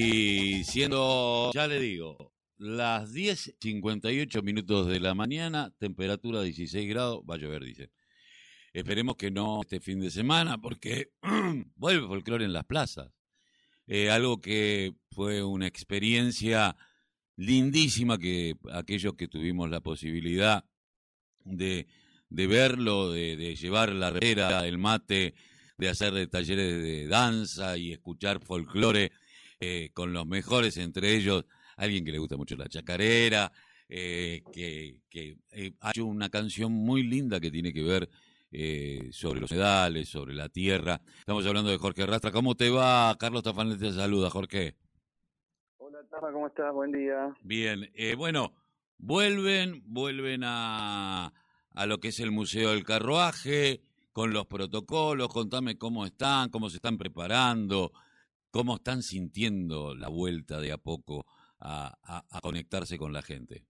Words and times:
Y 0.00 0.62
siendo, 0.62 1.50
ya 1.52 1.66
le 1.66 1.80
digo, 1.80 2.32
las 2.56 3.12
10.58 3.12 4.44
minutos 4.44 4.86
de 4.86 5.00
la 5.00 5.12
mañana, 5.12 5.74
temperatura 5.76 6.40
16 6.40 6.88
grados, 6.88 7.22
va 7.28 7.34
a 7.34 7.38
llover, 7.38 7.64
dice. 7.64 7.90
Esperemos 8.72 9.16
que 9.16 9.32
no 9.32 9.62
este 9.62 9.80
fin 9.80 9.98
de 9.98 10.12
semana, 10.12 10.58
porque 10.58 11.10
vuelve 11.74 12.06
folclore 12.06 12.44
en 12.44 12.52
las 12.52 12.64
plazas. 12.64 13.10
Eh, 13.88 14.08
algo 14.08 14.40
que 14.40 14.94
fue 15.10 15.42
una 15.42 15.66
experiencia 15.66 16.76
lindísima 17.34 18.18
que 18.18 18.54
aquellos 18.72 19.14
que 19.14 19.26
tuvimos 19.26 19.68
la 19.68 19.80
posibilidad 19.80 20.64
de, 21.42 21.88
de 22.28 22.46
verlo, 22.46 23.10
de, 23.10 23.56
llevar 23.56 23.92
la 23.92 24.08
herrera, 24.08 24.64
el 24.64 24.78
mate, 24.78 25.34
de 25.76 25.88
hacer 25.88 26.28
talleres 26.28 26.82
de 26.84 27.08
danza 27.08 27.76
y 27.76 27.92
escuchar 27.92 28.40
folclore 28.40 29.10
eh, 29.60 29.90
con 29.92 30.12
los 30.12 30.26
mejores, 30.26 30.76
entre 30.76 31.14
ellos 31.14 31.44
alguien 31.76 32.04
que 32.04 32.12
le 32.12 32.18
gusta 32.18 32.36
mucho 32.36 32.56
la 32.56 32.68
chacarera, 32.68 33.50
eh, 33.88 34.42
que, 34.52 35.00
que 35.08 35.38
eh, 35.52 35.72
ha 35.80 35.90
hecho 35.90 36.04
una 36.06 36.28
canción 36.28 36.72
muy 36.72 37.02
linda 37.02 37.40
que 37.40 37.50
tiene 37.50 37.72
que 37.72 37.82
ver 37.82 38.08
eh, 38.50 39.08
sobre 39.12 39.40
los 39.40 39.50
medales, 39.50 40.08
sobre 40.08 40.34
la 40.34 40.48
tierra. 40.48 41.00
Estamos 41.18 41.46
hablando 41.46 41.70
de 41.70 41.78
Jorge 41.78 42.06
Rastra. 42.06 42.32
¿Cómo 42.32 42.54
te 42.54 42.70
va? 42.70 43.16
Carlos 43.18 43.42
Tafanel 43.42 43.78
te 43.78 43.92
saluda, 43.92 44.30
Jorge. 44.30 44.74
Hola, 45.78 45.98
Tafa, 46.10 46.32
¿cómo 46.32 46.46
estás? 46.46 46.72
Buen 46.72 46.92
día. 46.92 47.34
Bien, 47.42 47.90
eh, 47.94 48.14
bueno, 48.14 48.54
vuelven, 48.98 49.82
vuelven 49.86 50.42
a, 50.44 51.32
a 51.72 51.86
lo 51.86 51.98
que 51.98 52.08
es 52.08 52.20
el 52.20 52.30
Museo 52.30 52.70
del 52.70 52.84
Carruaje, 52.84 53.82
con 54.12 54.32
los 54.32 54.46
protocolos, 54.46 55.28
contame 55.28 55.78
cómo 55.78 56.04
están, 56.04 56.48
cómo 56.50 56.68
se 56.70 56.76
están 56.76 56.98
preparando, 56.98 57.92
cómo 58.50 58.76
están 58.76 59.02
sintiendo 59.02 59.94
la 59.94 60.08
vuelta 60.08 60.60
de 60.60 60.72
a 60.72 60.78
poco 60.78 61.24
a, 61.60 61.94
a, 62.02 62.24
a 62.30 62.40
conectarse 62.40 62.98
con 62.98 63.12
la 63.12 63.22
gente. 63.22 63.64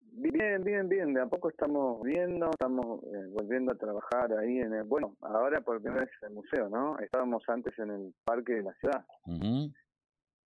Bien, 0.00 0.64
bien, 0.64 0.88
bien. 0.88 1.12
De 1.14 1.20
a 1.20 1.26
poco 1.26 1.48
estamos 1.50 2.02
viendo, 2.02 2.50
estamos 2.50 3.02
eh, 3.04 3.26
volviendo 3.30 3.72
a 3.72 3.76
trabajar 3.76 4.32
ahí 4.38 4.58
en 4.58 4.72
el. 4.74 4.84
Bueno, 4.84 5.16
ahora 5.20 5.60
por 5.60 5.80
primera 5.80 6.04
vez 6.04 6.10
en 6.22 6.28
el 6.28 6.34
museo, 6.34 6.68
¿no? 6.68 6.98
Estábamos 6.98 7.42
antes 7.48 7.78
en 7.78 7.90
el 7.90 8.14
parque 8.24 8.54
de 8.54 8.62
la 8.62 8.74
ciudad. 8.74 9.04
Ujú. 9.26 9.72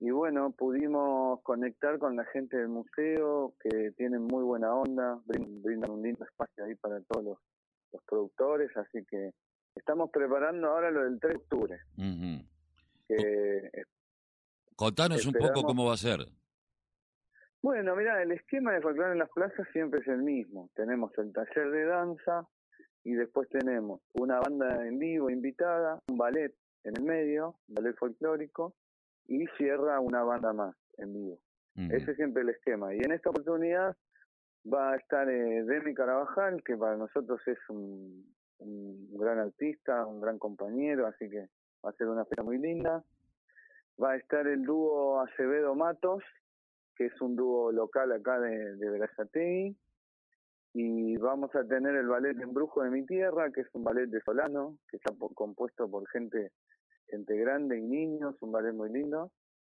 Y 0.00 0.10
bueno, 0.10 0.50
pudimos 0.50 1.40
conectar 1.42 1.98
con 1.98 2.16
la 2.16 2.24
gente 2.26 2.56
del 2.56 2.68
museo, 2.68 3.54
que 3.60 3.92
tienen 3.96 4.22
muy 4.24 4.42
buena 4.42 4.74
onda, 4.74 5.20
brin- 5.26 5.62
brindan 5.62 5.90
un 5.92 6.02
lindo 6.02 6.24
espacio 6.24 6.64
ahí 6.64 6.74
para 6.74 7.00
todos 7.02 7.24
los, 7.24 7.38
los 7.92 8.02
productores, 8.04 8.76
así 8.76 9.04
que 9.08 9.30
estamos 9.76 10.10
preparando 10.10 10.68
ahora 10.68 10.90
lo 10.90 11.04
del 11.04 11.20
3 11.20 11.34
de 11.34 11.38
octubre, 11.38 11.78
Ujú. 11.96 12.44
Que 13.06 13.16
eh, 13.16 13.84
Contanos 14.76 15.26
un 15.26 15.34
poco 15.34 15.62
cómo 15.62 15.86
va 15.86 15.94
a 15.94 15.96
ser. 15.96 16.20
Bueno, 17.62 17.94
mira, 17.94 18.20
el 18.20 18.32
esquema 18.32 18.72
de 18.72 18.80
folclore 18.80 19.12
en 19.12 19.18
las 19.18 19.30
plazas 19.30 19.66
siempre 19.72 20.00
es 20.00 20.08
el 20.08 20.22
mismo. 20.22 20.70
Tenemos 20.74 21.16
el 21.18 21.32
taller 21.32 21.70
de 21.70 21.84
danza 21.84 22.48
y 23.04 23.12
después 23.12 23.48
tenemos 23.48 24.00
una 24.14 24.40
banda 24.40 24.84
en 24.86 24.98
vivo 24.98 25.30
invitada, 25.30 26.00
un 26.08 26.16
ballet 26.16 26.52
en 26.82 26.96
el 26.96 27.04
medio, 27.04 27.56
un 27.68 27.74
ballet 27.76 27.96
folclórico, 27.96 28.74
y 29.28 29.46
cierra 29.56 30.00
una 30.00 30.24
banda 30.24 30.52
más 30.52 30.74
en 30.98 31.12
vivo. 31.12 31.38
Ese 31.76 32.10
es 32.10 32.16
siempre 32.16 32.42
el 32.42 32.50
esquema. 32.50 32.94
Y 32.94 32.98
en 32.98 33.12
esta 33.12 33.30
oportunidad 33.30 33.96
va 34.66 34.92
a 34.92 34.96
estar 34.96 35.28
eh, 35.30 35.64
Demi 35.64 35.94
Carabajal, 35.94 36.62
que 36.64 36.76
para 36.76 36.96
nosotros 36.96 37.40
es 37.46 37.58
un, 37.68 38.34
un 38.58 39.16
gran 39.16 39.38
artista, 39.38 40.04
un 40.04 40.20
gran 40.20 40.38
compañero, 40.38 41.06
así 41.06 41.30
que 41.30 41.46
va 41.84 41.90
a 41.90 41.94
ser 41.94 42.08
una 42.08 42.24
fiesta 42.24 42.42
muy 42.42 42.58
linda. 42.58 43.04
Va 44.02 44.12
a 44.12 44.16
estar 44.16 44.46
el 44.46 44.62
dúo 44.64 45.20
Acevedo 45.20 45.74
Matos, 45.74 46.22
que 46.96 47.06
es 47.06 47.20
un 47.20 47.36
dúo 47.36 47.72
local 47.72 48.12
acá 48.12 48.40
de, 48.40 48.76
de 48.76 48.90
Verazategui. 48.90 49.76
Y 50.74 51.16
vamos 51.18 51.54
a 51.54 51.64
tener 51.64 51.94
el 51.96 52.06
ballet 52.06 52.38
Embrujo 52.40 52.82
de 52.82 52.90
mi 52.90 53.04
tierra, 53.04 53.50
que 53.52 53.60
es 53.60 53.66
un 53.74 53.84
ballet 53.84 54.06
de 54.08 54.20
Solano, 54.22 54.78
que 54.88 54.96
está 54.96 55.12
po- 55.12 55.28
compuesto 55.34 55.90
por 55.90 56.08
gente, 56.08 56.50
gente 57.08 57.36
grande 57.36 57.78
y 57.78 57.82
niños, 57.82 58.36
un 58.40 58.52
ballet 58.52 58.72
muy 58.72 58.90
lindo. 58.90 59.30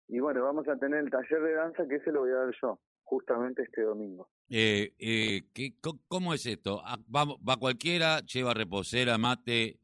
Y 0.07 0.19
bueno, 0.19 0.43
vamos 0.43 0.67
a 0.67 0.75
tener 0.77 1.03
el 1.03 1.11
taller 1.11 1.41
de 1.41 1.53
danza, 1.53 1.87
que 1.87 1.95
ese 1.97 2.11
lo 2.11 2.21
voy 2.21 2.31
a 2.31 2.35
dar 2.35 2.53
yo, 2.61 2.79
justamente 3.03 3.61
este 3.61 3.83
domingo. 3.83 4.27
Eh, 4.49 4.93
eh, 4.97 5.41
¿qué- 5.53 5.73
¿Cómo 6.07 6.33
es 6.33 6.45
esto? 6.47 6.81
Ah, 6.83 6.97
Va, 7.13 7.25
va 7.47 7.57
cualquiera, 7.59 8.21
lleva 8.21 8.53
reposera, 8.55 9.17
mate, 9.19 9.77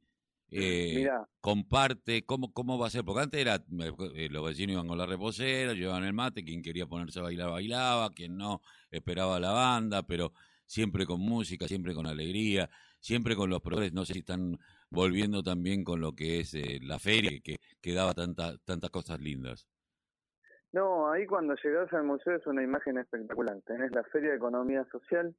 eh, 0.53 1.09
comparte, 1.41 2.25
¿cómo, 2.25 2.53
¿cómo 2.53 2.77
va 2.77 2.87
a 2.87 2.89
ser? 2.89 3.03
Porque 3.03 3.21
antes 3.21 3.41
era, 3.41 3.55
eh, 3.55 4.29
los 4.29 4.45
vecinos 4.45 4.73
iban 4.73 4.87
con 4.87 4.97
la 4.97 5.05
reposera, 5.05 5.73
llevaban 5.73 6.03
el 6.03 6.13
mate, 6.13 6.43
quien 6.43 6.61
quería 6.61 6.85
ponerse 6.85 7.19
a 7.19 7.23
bailar, 7.23 7.49
bailaba, 7.51 8.11
quien 8.11 8.37
no, 8.37 8.61
esperaba 8.91 9.39
la 9.39 9.51
banda, 9.51 10.03
pero 10.03 10.33
siempre 10.65 11.05
con 11.05 11.19
música, 11.19 11.67
siempre 11.67 11.93
con 11.93 12.07
alegría, 12.07 12.69
siempre 12.99 13.35
con 13.35 13.49
los 13.49 13.61
profesores, 13.61 13.93
no 13.93 14.05
sé 14.05 14.13
si 14.13 14.19
están 14.19 14.57
volviendo 14.89 15.43
también 15.43 15.83
con 15.83 15.99
lo 15.99 16.13
que 16.13 16.39
es 16.39 16.53
eh, 16.53 16.79
la 16.81 16.99
feria, 16.99 17.31
que, 17.43 17.57
que 17.81 17.93
daba 17.93 18.13
tanta, 18.13 18.57
tantas 18.65 18.89
cosas 18.91 19.19
lindas. 19.19 19.67
no, 20.71 21.11
ahí 21.11 21.25
cuando 21.25 21.55
llegás 21.63 21.91
al 21.93 22.03
museo 22.03 22.35
es 22.35 22.47
una 22.47 22.63
imagen 22.63 22.97
espectacular. 22.97 23.59
Tenés 23.65 23.91
la 23.91 24.03
Feria 24.03 24.31
de 24.31 24.37
Economía 24.37 24.85
Social. 24.91 25.35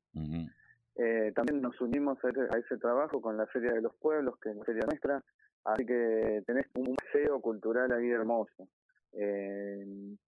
Eh, 0.97 1.33
también 1.35 1.61
nos 1.61 1.81
unimos 1.81 2.23
a 2.25 2.29
ese, 2.31 2.41
a 2.41 2.59
ese 2.59 2.77
trabajo 2.79 3.21
con 3.21 3.37
la 3.37 3.47
Feria 3.47 3.73
de 3.73 3.83
los 3.83 3.95
Pueblos, 3.97 4.39
que 4.41 4.51
es 4.51 4.57
la 4.57 4.65
feria 4.65 4.87
nuestra, 4.87 5.25
así 5.65 5.85
que 5.85 6.43
tenés 6.47 6.67
un 6.75 6.95
museo 6.95 7.41
cultural 7.41 7.91
ahí 7.93 8.11
hermoso. 8.11 8.69
Eh, 9.13 9.85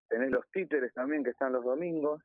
tenés 0.09 0.31
los 0.31 0.45
títeres 0.53 0.93
también 0.93 1.23
que 1.23 1.31
están 1.31 1.53
los 1.53 1.65
domingos, 1.65 2.23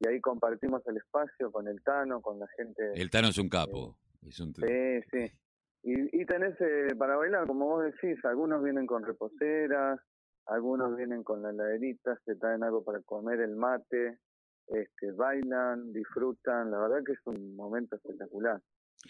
y 0.00 0.08
ahí 0.08 0.20
compartimos 0.20 0.86
el 0.86 0.98
espacio 0.98 1.50
con 1.50 1.66
el 1.68 1.82
Tano, 1.82 2.20
con 2.20 2.38
la 2.38 2.46
gente. 2.56 2.92
El 2.94 3.10
Tano 3.10 3.28
es 3.28 3.38
un 3.38 3.48
capo. 3.48 3.96
Es 4.26 4.38
un, 4.40 4.54
Sí, 4.54 5.00
sí. 5.10 5.32
Y, 5.82 6.20
y 6.22 6.26
tenés 6.26 6.60
eh, 6.60 6.94
para 6.96 7.16
bailar, 7.16 7.46
como 7.46 7.66
vos 7.66 7.84
decís, 7.84 8.22
algunos 8.24 8.62
vienen 8.62 8.86
con 8.86 9.04
reposeras, 9.04 10.00
algunos 10.46 10.96
vienen 10.96 11.22
con 11.22 11.42
la 11.42 11.50
heladerita, 11.50 12.18
se 12.24 12.36
traen 12.36 12.62
algo 12.62 12.84
para 12.84 13.00
comer, 13.02 13.40
el 13.40 13.56
mate, 13.56 14.18
este, 14.68 15.12
bailan, 15.12 15.92
disfrutan, 15.92 16.70
la 16.70 16.78
verdad 16.80 17.04
que 17.04 17.12
es 17.12 17.20
un 17.26 17.56
momento 17.56 17.96
espectacular. 17.96 18.60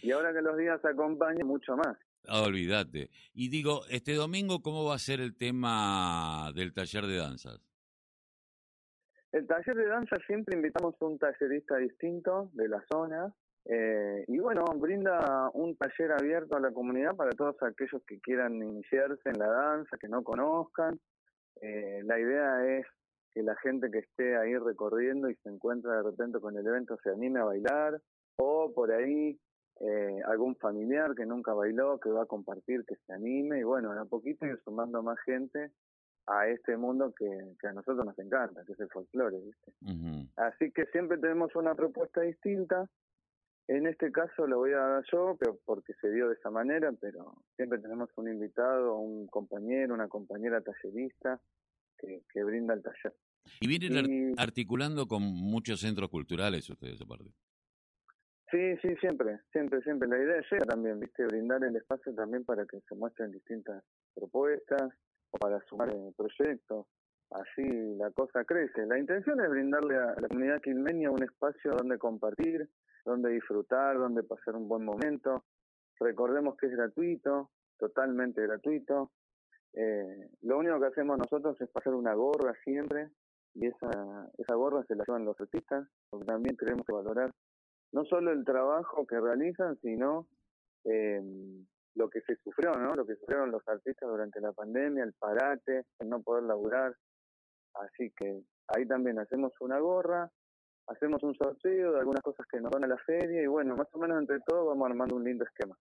Y 0.02 0.12
ahora 0.12 0.32
que 0.32 0.42
los 0.42 0.56
días 0.56 0.84
acompañan, 0.84 1.46
mucho 1.46 1.76
más. 1.76 1.96
Ah, 2.26 2.42
olvídate. 2.42 3.10
Y 3.32 3.48
digo, 3.48 3.82
este 3.90 4.14
domingo, 4.14 4.60
¿cómo 4.60 4.84
va 4.84 4.94
a 4.94 4.98
ser 4.98 5.20
el 5.20 5.36
tema 5.36 6.52
del 6.54 6.72
taller 6.72 7.06
de 7.06 7.16
danzas? 7.16 7.60
El 9.32 9.46
taller 9.46 9.76
de 9.76 9.86
danza 9.86 10.16
siempre 10.26 10.56
invitamos 10.56 10.94
un 11.00 11.18
tallerista 11.18 11.76
distinto 11.76 12.50
de 12.54 12.68
la 12.68 12.82
zona, 12.90 13.34
eh, 13.70 14.24
y 14.26 14.38
bueno, 14.38 14.64
brinda 14.76 15.50
un 15.52 15.76
taller 15.76 16.12
abierto 16.12 16.56
a 16.56 16.60
la 16.60 16.72
comunidad 16.72 17.14
para 17.14 17.32
todos 17.32 17.56
aquellos 17.62 18.02
que 18.06 18.18
quieran 18.20 18.62
iniciarse 18.62 19.28
en 19.28 19.38
la 19.38 19.48
danza, 19.48 19.98
que 19.98 20.08
no 20.08 20.24
conozcan. 20.24 20.98
Eh, 21.60 22.00
la 22.04 22.18
idea 22.18 22.78
es 22.78 22.86
que 23.38 23.44
la 23.44 23.54
gente 23.54 23.88
que 23.88 24.00
esté 24.00 24.36
ahí 24.36 24.56
recorriendo 24.58 25.30
y 25.30 25.36
se 25.36 25.48
encuentra 25.48 25.98
de 25.98 26.02
repente 26.02 26.40
con 26.40 26.56
el 26.56 26.66
evento 26.66 26.98
se 27.04 27.10
anime 27.10 27.38
a 27.38 27.44
bailar, 27.44 28.00
o 28.34 28.72
por 28.74 28.90
ahí 28.90 29.38
eh, 29.78 30.20
algún 30.26 30.56
familiar 30.56 31.14
que 31.14 31.24
nunca 31.24 31.54
bailó, 31.54 32.00
que 32.00 32.10
va 32.10 32.24
a 32.24 32.26
compartir, 32.26 32.84
que 32.84 32.96
se 32.96 33.12
anime, 33.12 33.60
y 33.60 33.62
bueno, 33.62 33.94
de 33.94 34.00
a 34.00 34.06
poquito 34.06 34.44
ir 34.44 34.58
sumando 34.64 35.04
más 35.04 35.20
gente 35.20 35.70
a 36.26 36.48
este 36.48 36.76
mundo 36.76 37.14
que, 37.16 37.28
que 37.60 37.68
a 37.68 37.72
nosotros 37.72 38.04
nos 38.04 38.18
encanta, 38.18 38.64
que 38.64 38.72
es 38.72 38.80
el 38.80 38.88
folclore, 38.88 39.38
¿viste? 39.38 39.72
Así 40.34 40.72
que 40.72 40.86
siempre 40.86 41.16
tenemos 41.18 41.54
una 41.54 41.76
propuesta 41.76 42.22
distinta. 42.22 42.90
En 43.68 43.86
este 43.86 44.10
caso 44.10 44.48
lo 44.48 44.58
voy 44.58 44.72
a 44.72 44.78
dar 44.78 45.04
yo, 45.12 45.36
pero 45.38 45.56
porque 45.64 45.94
se 46.00 46.10
dio 46.10 46.26
de 46.26 46.34
esa 46.34 46.50
manera, 46.50 46.90
pero 47.00 47.36
siempre 47.54 47.78
tenemos 47.78 48.10
un 48.16 48.28
invitado, 48.28 48.98
un 48.98 49.28
compañero, 49.28 49.94
una 49.94 50.08
compañera 50.08 50.60
tallerista 50.60 51.40
que, 51.98 52.22
que 52.32 52.42
brinda 52.42 52.74
el 52.74 52.82
taller. 52.82 53.14
Y 53.60 53.66
vienen 53.68 54.32
Y- 54.32 54.34
articulando 54.40 55.06
con 55.06 55.22
muchos 55.22 55.80
centros 55.80 56.08
culturales 56.10 56.68
ustedes, 56.70 57.00
aparte. 57.00 57.30
Sí, 58.50 58.76
sí, 58.80 58.96
siempre, 59.00 59.40
siempre, 59.52 59.82
siempre. 59.82 60.08
La 60.08 60.18
idea 60.18 60.38
es 60.40 60.46
esa 60.50 60.64
también, 60.64 60.98
¿viste? 61.00 61.26
Brindar 61.26 61.62
el 61.64 61.76
espacio 61.76 62.14
también 62.14 62.44
para 62.44 62.64
que 62.64 62.80
se 62.88 62.94
muestren 62.94 63.30
distintas 63.30 63.84
propuestas 64.14 64.90
o 65.30 65.38
para 65.38 65.60
sumar 65.68 65.90
eh, 65.90 66.12
proyectos. 66.16 66.86
Así 67.30 67.62
la 67.98 68.10
cosa 68.12 68.44
crece. 68.46 68.86
La 68.86 68.98
intención 68.98 69.38
es 69.40 69.50
brindarle 69.50 69.96
a 69.96 70.14
la 70.18 70.28
comunidad 70.28 70.62
quilmeña 70.62 71.10
un 71.10 71.22
espacio 71.22 71.72
donde 71.72 71.98
compartir, 71.98 72.70
donde 73.04 73.30
disfrutar, 73.32 73.98
donde 73.98 74.22
pasar 74.22 74.56
un 74.56 74.66
buen 74.66 74.82
momento. 74.82 75.44
Recordemos 76.00 76.56
que 76.56 76.68
es 76.68 76.72
gratuito, 76.72 77.50
totalmente 77.78 78.40
gratuito. 78.40 79.12
Eh, 79.74 80.30
lo 80.40 80.56
único 80.58 80.80
que 80.80 80.86
hacemos 80.86 81.18
nosotros 81.18 81.60
es 81.60 81.68
pasar 81.68 81.92
una 81.94 82.14
gorra 82.14 82.54
siempre 82.64 83.10
y 83.60 83.66
esa, 83.66 84.30
esa 84.38 84.54
gorra 84.54 84.84
se 84.86 84.94
la 84.94 85.04
llevan 85.06 85.24
los 85.24 85.40
artistas, 85.40 85.88
porque 86.10 86.26
también 86.26 86.56
tenemos 86.56 86.86
que 86.86 86.92
valorar 86.92 87.32
no 87.92 88.04
solo 88.04 88.32
el 88.32 88.44
trabajo 88.44 89.06
que 89.06 89.18
realizan, 89.18 89.78
sino 89.80 90.28
eh, 90.84 91.20
lo 91.94 92.08
que 92.08 92.20
se 92.20 92.36
sufrió, 92.36 92.72
¿no? 92.72 92.94
Lo 92.94 93.06
que 93.06 93.16
sufrieron 93.16 93.50
los 93.50 93.66
artistas 93.66 94.08
durante 94.08 94.40
la 94.40 94.52
pandemia, 94.52 95.04
el 95.04 95.14
parate, 95.14 95.84
el 95.98 96.08
no 96.08 96.22
poder 96.22 96.44
laburar. 96.44 96.94
Así 97.74 98.12
que 98.16 98.42
ahí 98.68 98.86
también 98.86 99.18
hacemos 99.18 99.52
una 99.60 99.78
gorra, 99.80 100.30
hacemos 100.86 101.22
un 101.22 101.34
sorteo 101.34 101.92
de 101.92 101.98
algunas 101.98 102.22
cosas 102.22 102.46
que 102.50 102.60
nos 102.60 102.70
dan 102.70 102.84
a 102.84 102.88
la 102.88 102.98
feria 102.98 103.42
y 103.42 103.46
bueno, 103.46 103.74
más 103.74 103.88
o 103.92 103.98
menos 103.98 104.20
entre 104.20 104.40
todos 104.40 104.66
vamos 104.68 104.88
armando 104.88 105.16
un 105.16 105.24
lindo 105.24 105.44
esquema. 105.44 105.76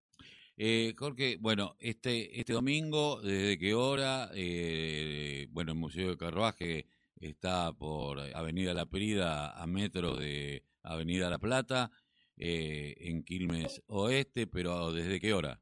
Eh, 0.57 0.95
Jorge, 0.97 1.37
bueno, 1.39 1.75
este 1.79 2.39
este 2.39 2.53
domingo, 2.53 3.21
¿desde 3.21 3.59
qué 3.59 3.75
hora? 3.75 4.29
Eh, 4.33 5.47
bueno, 5.51 5.73
el 5.73 5.77
Museo 5.77 6.09
de 6.09 6.17
Carruaje 6.17 6.87
está 7.19 7.71
por 7.73 8.19
Avenida 8.35 8.73
La 8.73 8.85
Prida, 8.85 9.51
a 9.51 9.67
metros 9.67 10.19
de 10.19 10.63
Avenida 10.83 11.29
La 11.29 11.39
Plata, 11.39 11.91
eh, 12.37 12.95
en 12.99 13.23
Quilmes 13.23 13.81
Oeste, 13.87 14.47
pero 14.47 14.91
¿desde 14.91 15.19
qué 15.19 15.33
hora? 15.33 15.59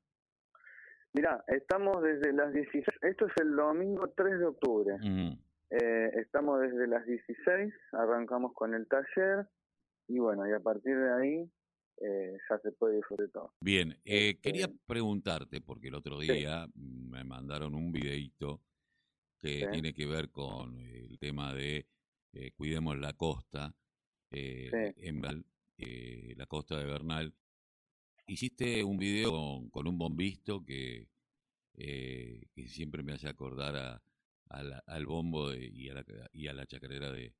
Mira, 1.13 1.43
estamos 1.47 2.03
desde 2.03 2.33
las 2.33 2.53
16, 2.53 2.85
esto 3.01 3.27
es 3.27 3.33
el 3.41 3.55
domingo 3.55 4.11
3 4.15 4.39
de 4.39 4.45
octubre. 4.45 4.97
Eh, 5.69 6.11
estamos 6.15 6.59
desde 6.59 6.87
las 6.87 7.05
16, 7.05 7.73
arrancamos 7.93 8.53
con 8.53 8.73
el 8.73 8.87
taller 8.87 9.47
y 10.07 10.19
bueno, 10.19 10.47
y 10.47 10.53
a 10.53 10.59
partir 10.59 10.97
de 10.97 11.13
ahí 11.13 11.51
eh, 12.01 12.37
ya 12.49 12.59
se 12.59 12.71
puede 12.73 12.97
disfrutar 12.97 13.29
todo. 13.29 13.53
Bien, 13.61 13.93
eh, 14.03 14.31
este, 14.31 14.41
quería 14.41 14.67
preguntarte, 14.85 15.61
porque 15.61 15.87
el 15.87 15.95
otro 15.95 16.19
día 16.19 16.67
me 16.75 17.23
mandaron 17.23 17.73
un 17.73 17.91
videito 17.91 18.61
que 19.41 19.67
tiene 19.71 19.93
que 19.93 20.05
ver 20.05 20.31
con 20.31 20.79
el 20.79 21.17
tema 21.19 21.53
de 21.53 21.87
eh, 22.33 22.51
cuidemos 22.51 22.97
la 22.97 23.13
costa, 23.13 23.75
en 24.31 25.21
la 26.37 26.45
costa 26.47 26.77
de 26.77 26.85
Bernal. 26.85 27.33
Hiciste 28.27 28.83
un 28.83 28.97
video 28.97 29.69
con, 29.71 29.87
un 29.87 29.97
bombisto 29.97 30.65
que, 30.65 31.07
que 31.73 32.67
siempre 32.67 33.03
me 33.03 33.13
hace 33.13 33.29
acordar 33.29 33.75
a, 33.77 34.01
al 34.49 35.05
bombo 35.05 35.53
y, 35.53 35.89
a 35.89 35.95
la, 35.95 36.05
y 36.33 36.47
a 36.47 36.53
la 36.53 36.65
chacarera 36.65 37.11
de, 37.11 37.33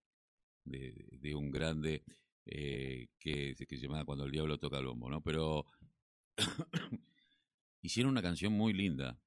de, 0.66 1.36
un 1.36 1.52
grande 1.52 2.04
eh, 2.46 3.08
que, 3.20 3.56
que 3.56 3.78
se 3.78 3.88
llama 3.88 4.06
Cuando 4.06 4.26
el 4.26 4.32
Diablo 4.32 4.58
toca 4.58 4.80
el 4.80 4.86
bombo, 4.86 5.10
¿no? 5.10 5.22
Pero 5.22 5.66
hicieron 7.82 8.12
una 8.12 8.22
canción 8.22 8.54
muy 8.54 8.74
linda. 8.74 9.20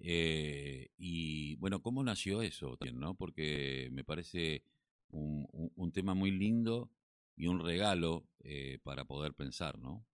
Eh, 0.00 0.88
y 0.96 1.56
bueno, 1.56 1.82
¿cómo 1.82 2.02
nació 2.02 2.40
eso 2.42 2.78
no? 2.94 3.14
Porque 3.14 3.88
me 3.92 4.02
parece 4.02 4.62
un, 5.10 5.46
un, 5.76 5.92
tema 5.92 6.14
muy 6.14 6.30
lindo 6.30 6.88
y 7.36 7.48
un 7.48 7.64
regalo 7.64 8.24
eh, 8.42 8.78
para 8.82 9.04
poder 9.04 9.34
pensar, 9.34 9.78
¿no? 9.78 10.04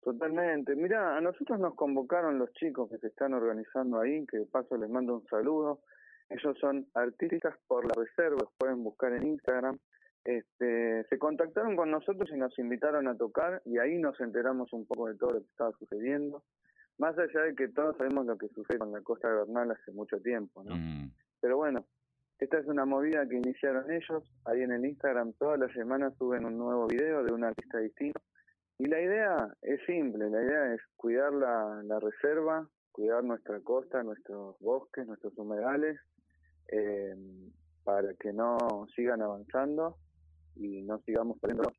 Totalmente. 0.00 0.74
Mira, 0.74 1.16
a 1.16 1.20
nosotros 1.20 1.58
nos 1.60 1.74
convocaron 1.74 2.38
los 2.38 2.50
chicos 2.54 2.88
que 2.88 2.98
se 2.98 3.08
están 3.08 3.34
organizando 3.34 4.00
ahí, 4.00 4.24
que 4.26 4.38
de 4.38 4.46
paso 4.46 4.76
les 4.76 4.88
mando 4.88 5.16
un 5.16 5.26
saludo. 5.26 5.80
Ellos 6.30 6.56
son 6.58 6.86
artistas 6.94 7.54
por 7.66 7.84
la 7.86 7.94
reserva, 7.94 8.38
los 8.40 8.52
pueden 8.56 8.82
buscar 8.82 9.12
en 9.12 9.26
Instagram. 9.26 9.78
Este, 10.24 11.04
se 11.08 11.18
contactaron 11.18 11.76
con 11.76 11.90
nosotros 11.90 12.28
y 12.32 12.36
nos 12.36 12.58
invitaron 12.58 13.08
a 13.08 13.16
tocar 13.16 13.62
y 13.64 13.78
ahí 13.78 13.98
nos 13.98 14.20
enteramos 14.20 14.72
un 14.72 14.86
poco 14.86 15.08
de 15.08 15.16
todo 15.16 15.32
lo 15.32 15.40
que 15.40 15.46
estaba 15.46 15.72
sucediendo. 15.72 16.42
Más 16.98 17.16
allá 17.16 17.42
de 17.42 17.54
que 17.54 17.68
todos 17.68 17.96
sabemos 17.96 18.26
lo 18.26 18.36
que 18.36 18.48
sucede 18.48 18.78
con 18.78 18.92
la 18.92 19.00
costa 19.02 19.28
de 19.28 19.36
Bernal 19.36 19.70
hace 19.70 19.92
mucho 19.92 20.20
tiempo, 20.20 20.64
¿no? 20.64 20.74
Mm. 20.74 21.12
Pero 21.40 21.56
bueno, 21.56 21.84
esta 22.38 22.58
es 22.58 22.66
una 22.66 22.84
movida 22.84 23.28
que 23.28 23.36
iniciaron 23.36 23.90
ellos. 23.90 24.24
Ahí 24.44 24.62
en 24.62 24.72
el 24.72 24.84
Instagram 24.84 25.32
todas 25.34 25.58
las 25.60 25.72
semanas 25.72 26.14
suben 26.18 26.44
un 26.44 26.58
nuevo 26.58 26.86
video 26.86 27.22
de 27.22 27.32
un 27.32 27.44
artista 27.44 27.78
distinto. 27.78 28.20
Y 28.78 28.86
la 28.86 29.00
idea 29.00 29.56
es 29.62 29.80
simple, 29.86 30.30
la 30.30 30.42
idea 30.42 30.74
es 30.74 30.80
cuidar 30.96 31.32
la, 31.32 31.82
la 31.84 31.98
reserva, 31.98 32.68
cuidar 32.92 33.24
nuestra 33.24 33.60
costa, 33.60 34.02
nuestros 34.04 34.56
bosques, 34.60 35.06
nuestros 35.06 35.36
humedales, 35.36 35.98
eh, 36.68 37.14
para 37.82 38.14
que 38.14 38.32
no 38.32 38.86
sigan 38.94 39.22
avanzando 39.22 39.96
y 40.54 40.82
no 40.82 41.00
sigamos 41.00 41.38
perdiendo. 41.40 41.72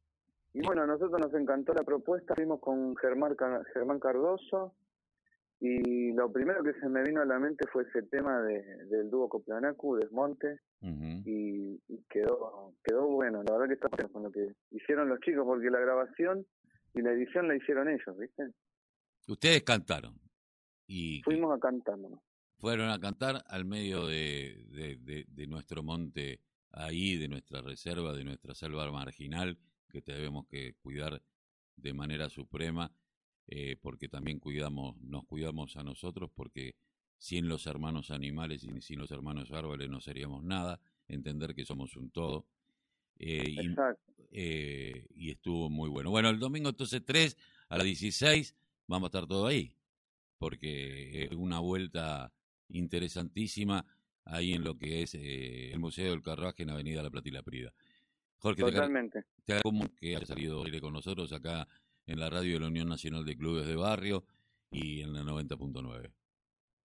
Y 0.54 0.62
bueno, 0.62 0.82
a 0.82 0.88
nosotros 0.88 1.22
nos 1.22 1.34
encantó 1.34 1.74
la 1.74 1.84
propuesta, 1.84 2.36
fuimos 2.36 2.60
con 2.60 2.96
Germán, 2.98 3.36
Germán 3.74 4.00
Cardoso 4.00 4.74
y 5.62 6.14
lo 6.14 6.32
primero 6.32 6.64
que 6.64 6.74
se 6.80 6.88
me 6.88 7.04
vino 7.04 7.22
a 7.22 7.26
la 7.26 7.38
mente 7.38 7.68
fue 7.72 7.84
ese 7.84 8.04
tema 8.04 8.42
de, 8.42 8.62
del 8.86 9.10
dúo 9.10 9.28
Coplanacu, 9.28 9.98
Desmonte, 9.98 10.60
y, 10.82 11.78
quedó 12.10 12.74
quedó 12.84 13.08
bueno, 13.08 13.44
la 13.44 13.54
verdad 13.54 13.68
que 13.68 13.74
está 13.74 13.88
bueno 13.90 14.10
con 14.12 14.24
lo 14.24 14.32
que 14.32 14.56
hicieron 14.72 15.10
los 15.10 15.20
chicos, 15.20 15.44
porque 15.46 15.70
la 15.70 15.80
grabación 15.80 16.46
y 16.94 17.02
la 17.02 17.12
edición 17.12 17.48
la 17.48 17.56
hicieron 17.56 17.90
ellos, 17.90 18.18
¿viste? 18.18 18.52
Ustedes 19.28 19.64
cantaron. 19.64 20.16
y 20.88 21.22
Fuimos 21.24 21.56
a 21.56 21.60
cantar, 21.60 21.98
fueron 22.58 22.90
a 22.90 23.00
cantar 23.00 23.44
al 23.48 23.66
medio 23.66 24.08
de, 24.08 24.66
de, 25.28 25.48
nuestro 25.48 25.84
monte 25.84 26.40
ahí, 26.72 27.18
de 27.18 27.28
nuestra 27.28 27.62
reserva, 27.62 28.14
de 28.14 28.24
nuestra 28.24 28.54
selva 28.56 28.90
marginal, 28.92 29.58
que 29.90 30.02
debemos 30.02 30.48
que 30.48 30.76
cuidar 30.82 31.22
de 31.76 31.94
manera 31.94 32.30
suprema, 32.30 32.92
eh, 33.52 33.78
porque 33.82 34.08
también 34.08 34.40
cuidamos, 34.40 34.96
nos 35.02 35.26
cuidamos 35.26 35.76
a 35.76 35.84
nosotros, 35.84 36.30
porque 36.36 36.76
sin 37.18 37.48
los 37.48 37.66
hermanos 37.66 38.12
animales 38.12 38.64
y 38.64 38.82
sin 38.82 39.00
los 39.00 39.10
hermanos 39.10 39.52
árboles 39.52 39.90
no 39.90 40.00
seríamos 40.02 40.44
nada, 40.44 40.80
entender 41.08 41.56
que 41.56 41.66
somos 41.66 41.96
un 41.96 42.12
todo. 42.12 42.46
Eh, 43.18 43.44
y, 43.48 43.76
eh, 44.32 45.08
y, 45.16 45.32
estuvo 45.32 45.70
muy 45.70 45.90
bueno. 45.90 46.12
Bueno, 46.12 46.30
el 46.30 46.40
domingo 46.40 46.70
entonces 46.70 47.04
3 47.04 47.36
a 47.70 47.78
las 47.78 47.86
16 47.86 48.56
vamos 48.88 49.08
a 49.08 49.10
estar 49.10 49.28
todo 49.28 49.48
ahí, 49.48 49.76
porque 50.38 51.24
es 51.24 51.32
una 51.32 51.60
vuelta 51.60 52.32
interesantísima 52.70 53.84
ahí 54.26 54.54
en 54.54 54.64
lo 54.64 54.78
que 54.78 55.02
es 55.02 55.16
eh, 55.16 55.72
el 55.72 55.80
Museo 55.80 56.12
del 56.12 56.22
Carruaje 56.22 56.64
en 56.64 56.70
Avenida 56.70 57.02
La 57.02 57.10
Plata 57.10 57.28
y 57.28 57.32
La 57.32 57.42
Prida. 57.42 57.74
Jorge, 58.38 58.62
Totalmente. 58.62 59.26
te 59.44 59.54
agradezco 59.54 59.96
que 59.98 60.16
haya 60.16 60.26
salido 60.26 60.64
con 60.80 60.94
nosotros 60.94 61.34
acá 61.34 61.68
en 62.10 62.20
la 62.20 62.30
radio 62.30 62.56
de 62.56 62.60
la 62.60 62.68
Unión 62.68 62.90
Nacional 62.90 63.24
de 63.24 63.38
Clubes 63.38 63.68
de 63.68 63.76
Barrio 63.76 64.24
y 64.72 65.02
en 65.02 65.14
la 65.14 65.22
90.9. 65.22 66.12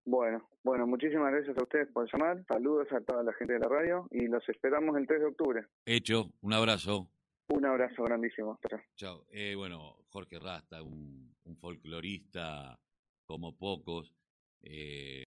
Bueno, 0.04 0.48
bueno, 0.64 0.86
muchísimas 0.86 1.32
gracias 1.32 1.56
a 1.56 1.62
ustedes 1.62 1.88
por 1.92 2.10
llamar. 2.12 2.44
Saludos 2.48 2.88
a 2.90 3.00
toda 3.00 3.22
la 3.22 3.32
gente 3.34 3.52
de 3.52 3.60
la 3.60 3.68
radio 3.68 4.08
y 4.10 4.26
los 4.26 4.46
esperamos 4.48 4.96
el 4.96 5.06
3 5.06 5.20
de 5.20 5.26
octubre. 5.26 5.66
Hecho, 5.86 6.32
un 6.40 6.52
abrazo. 6.52 7.08
Un 7.48 7.64
abrazo 7.64 8.02
grandísimo. 8.02 8.58
Chao. 8.96 9.24
Eh, 9.30 9.54
bueno, 9.56 9.96
Jorge 10.08 10.40
Rasta, 10.40 10.82
un, 10.82 11.32
un 11.44 11.56
folclorista 11.56 12.78
como 13.24 13.56
pocos. 13.56 14.12
Eh, 14.62 15.20